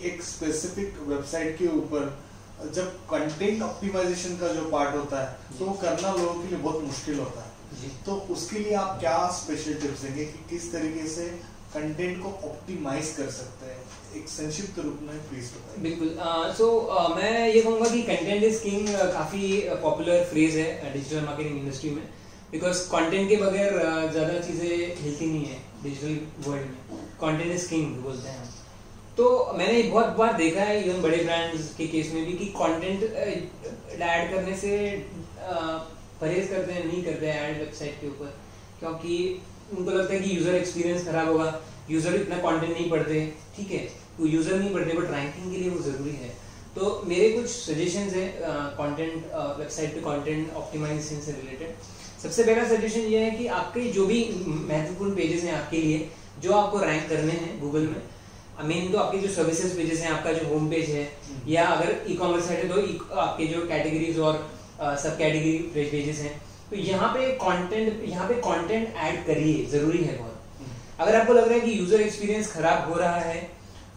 [0.00, 5.72] एक specific website के ऊपर जब कंटेंट ऑप्टिमाइजेशन का जो पार्ट होता है तो वो
[5.82, 10.00] करना लोगों के लिए बहुत मुश्किल होता है। तो उसके लिए आप क्या स्पेशल टिप्स
[10.02, 11.26] देंगे कि किस तरीके से
[11.74, 13.78] कंटेंट को ऑप्टिमाइज कर सकते हैं?
[14.16, 16.66] एक संक्षिप्त रूप में प्लीज़ बताइए। बिल्कुल। सो uh, so,
[16.98, 21.90] uh, मैं ये कहूँगा कि कंटेंट इज़ किंग काफ़ी पॉपुलर फ्रेज है डिजिटल मार्केटिंग इंडस्ट्री
[21.90, 22.02] में
[22.52, 23.78] बिकॉज़ कंटेंट के बगैर
[24.12, 24.68] ज़्यादा चीज़ें
[25.02, 28.52] हिलती नहीं है डिजिटल वर्ल्ड में। कंटेंट इज़ किंग बोलते हैं
[29.18, 29.26] तो
[29.58, 34.30] मैंने बहुत बार देखा है इवन बड़े ब्रांड्स के केस में भी कि कंटेंट ऐड
[34.30, 34.70] करने से
[35.40, 38.34] परहेज करते हैं, नहीं करते हैं ऐड वेबसाइट के ऊपर।
[38.80, 39.42] क्योंकि
[39.76, 43.78] उनको लगता है कि यूज़र एक्सपीरियंस खराब होगा। यूज़र इतना कंटेंट नहीं पढ़ते, ठीक है?
[44.18, 46.28] तो यूज़र नहीं पढ़ते बट रैंकिंग के लिए वो ज़रूरी है।
[46.76, 48.28] तो मेरे कुछ सजेशन हैं
[48.78, 49.24] कंटेंट
[49.58, 51.74] वेबसाइट पे कंटेंट ऑप्टिमाइजेशन से रिलेटेड
[52.22, 56.08] सबसे पहला सजेशन ये है कि आपके जो भी महत्वपूर्ण पेजेस हैं आपके लिए,
[56.40, 58.02] जो आपको रैंक करने हैं गूगल में
[58.62, 62.04] मेन तो आपके जो सर्विसेज़ पेजेस हैं आपका जो होम पेज है हम्म। या अगर
[62.08, 64.36] ई कॉमर्स साइट है तो e- आपके जो कैटेगरीज और
[64.80, 65.58] सब कैटेगरी
[65.90, 71.04] पेजेस हैं तो यहाँ पे कंटेंट यहाँ पे कंटेंट ऐड करिए ज़रूरी है बहुत हम्म।
[71.04, 73.40] अगर आपको लग रहा है कि यूज़र एक्सपीरियंस खराब हो रहा है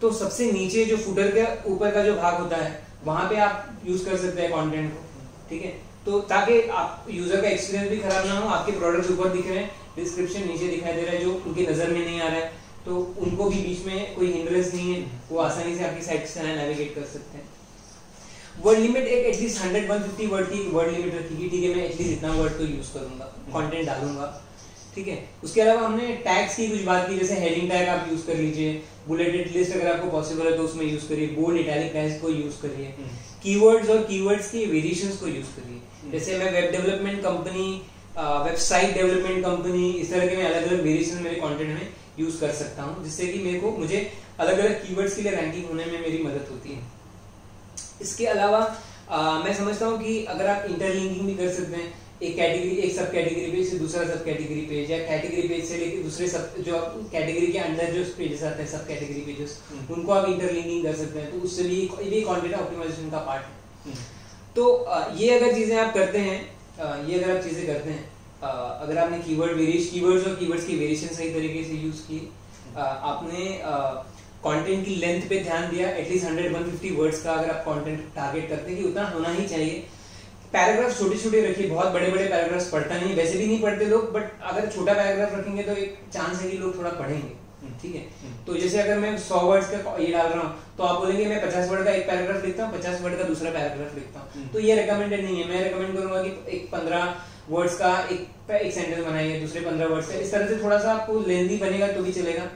[0.00, 3.80] तो सबसे नीचे जो फुटर के ऊपर का जो भाग होता है वहाँ पे आप
[3.86, 5.72] यूज़ कर सकते हैं कंटेंट को ठीक है
[6.06, 9.58] तो ताकि आप यूज़र का एक्सपीरियंस भी खराब ना हो आपके प्रोडक्ट ऊपर दिख रहे
[9.58, 12.52] हैं डिस्क्रिप्शन नीचे दिखाई दे रहा है जो उनकी नज़र में नहीं आ रहा है
[12.86, 16.42] तो उनको भी बीच में कोई हिंड्रेंस नहीं है। वो आसानी से आपकी साइट से
[16.46, 17.48] नेविगेट कर सकते हैं।
[18.64, 21.84] वर्ड लिमिट एक at least hundred one fifty word की वर्ड लिमिट रखी ठीक है मैं
[21.84, 23.24] एटलीस्ट इतना वर्ड तो यूज़ करूँगा
[23.54, 24.26] कंटेंट डालूँगा।
[24.94, 25.16] ठीक है?
[25.44, 28.72] उसके अलावा हमने टैग्स की कुछ बात की जैसे हेडिंग टैग आप यूज़ कर लीजिए।
[29.08, 32.60] बुलेटेड लिस्ट अगर आपको पॉसिबल है तो उसमें यूज़ करिए। बोल्ड इटैलिक टैग्स को यूज़
[32.62, 32.94] करिए।
[33.42, 37.66] कीवर्ड्स और कीवर्ड्स की वेरिएशंस को यूज़ करिए। हम्म। जैसे मैं web development company
[38.16, 42.50] website development company इस तरह के मैं अलग अलग वेरिएशन मेरे कंटेंट में यूज़ कर
[42.54, 46.00] सकता हूँ जिससे कि मेरे को मुझे अलग अलग कीवर्ड्स के लिए रैंकिंग होने में
[46.00, 46.82] मेरी मदद होती है।
[48.02, 48.60] इसके अलावा
[49.10, 52.94] आ, मैं समझता हूँ कि अगर आप इंटरलिंकिंग भी कर सकते हैं एक कैटेगरी एक
[52.96, 56.54] सब कैटेगरी पेज से दूसरा सब कैटेगरी पेज या कैटेगरी पेज से लेकर दूसरे सब
[56.66, 56.78] जो
[57.12, 59.58] कैटेगरी के अंदर जो पेजेस आते हैं सब कैटेगरी पेजेस
[59.90, 61.80] उनको आप इंटरलिंकिंग कर सकते हैं तो उससे भी
[62.10, 63.52] ये कंटेंट ऑप्टिमाइजेशन का पार्ट है।
[63.84, 63.96] हम्म।
[64.56, 64.64] तो
[65.16, 66.40] ये अगर चीज़ें आप करते हैं
[67.08, 68.12] ये अगर आप चीज़ें करते हैं
[68.44, 72.18] अगर आपने कीवर्ड वेरिएशन कीवर्ड्स और कीवर्ड्स की वेरिएशन सही तरीके से यूज़ की
[72.76, 73.44] आपने
[74.44, 78.48] कंटेंट की लेंथ पे ध्यान दिया एटलीस्ट 100 150 वर्ड्स का अगर आप कंटेंट टारगेट
[78.48, 79.84] करते हैं कि उतना होना ही चाहिए
[80.52, 84.12] पैराग्राफ छोटे छोटे रखिए, बहुत बड़े बड़े पैराग्राफ्स पढ़ता नहीं, वैसे भी नहीं पढ़ते लोग
[84.12, 87.32] बट अगर छोटा पैराग्राफ रखेंगे तो एक चांस है कि लोग थोड़ा पढ़ेंगे।
[87.82, 88.00] ठीक है?
[88.22, 91.26] हम्म। तो जैसे अगर मैं सौ वर्ड्स का ये डाल रहा हूँ तो आप बोलेंगे
[91.26, 94.28] मैं पचास वर्ड का एक पैराग्राफ लिखता हूँ पचास वर्ड का दूसरा पैराग्राफ लिखता हूँ।
[94.34, 97.14] हम्म। तो ये रिकमेंडेड नहीं है। मैं रिकमेंड करूँगा कि एक पंद्रह
[97.48, 100.92] वर्ड्स का एक एक सेंटेंस बनाइए दूसरे पंद्रह वर्ड्स का इस तरह से थोड़ा सा
[100.92, 102.48] आपको लेंदी बनेगा तो भी चलेगा।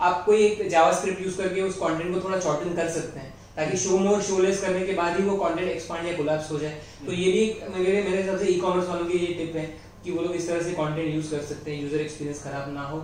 [0.00, 3.76] आप कोई एक जावास्क्रिप्ट यूज़ करके उस कंटेंट को थोड़ा शॉर्टन कर सकते हैं ताकि
[3.78, 6.80] शो मोर शो लेस करने के बाद ही वो कंटेंट एक्सपांड या कोलैप्स हो जाए।
[7.06, 7.44] तो ये भी
[7.74, 9.64] मेरे मेरे हिसाब से ई कॉमर्स वालों की ये टिप है
[10.04, 12.82] कि वो लोग इस तरह से कंटेंट यूज़ कर सकते हैं यूज़र एक्सपीरियंस खराब ना
[12.88, 12.98] हो।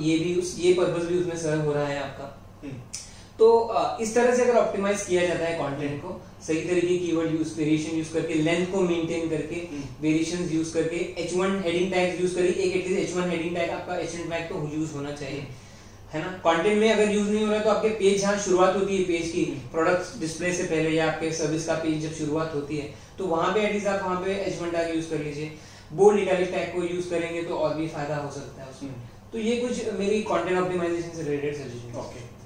[0.00, 2.76] ये भी उस ये पर्पज भी उसमें सर्व हो रहा है आपका। हम्म।
[3.38, 3.48] तो
[4.02, 7.54] इस तरह से अगर ऑप्टिमाइज किया जाता है कंटेंट को सही तरीके की कीवर्ड यूज़
[7.58, 9.60] वेरिएशन यूज़ करके लेंथ को मेंटेन करके
[10.00, 13.98] वेरिएशन हम्म। यूज़ करके H1 हेडिंग टैग्स यूज़ करके एक एटलीस्ट H1 हेडिंग टैग आपका
[14.02, 15.46] H1 टैग तो यूज़ होना चाहिए।
[16.12, 16.28] है ना?
[16.44, 19.04] कंटेंट में अगर यूज़ नहीं हो रहा है तो आपके पेज जहाँ शुरुआत होती है
[19.04, 22.94] पेज की प्रोडक्ट डिस्प्ले से पहले या आपके सर्विस का पेज जब शुरुआत होती है
[23.18, 25.52] तो वहाँ पे एटलीस्ट आप वहाँ पे H1 टैग यूज़ कर लीजिए।
[25.92, 29.17] बोल्ड इटैलिक टैग को यूज़ करेंगे तो और भी फ़ायदा हो सकता है उसमें। हम्म।
[29.32, 32.37] तो ये कुछ मेरी कंटेंट ऑप्टिमाइजेशन से रिलेटेड सजेशन ओके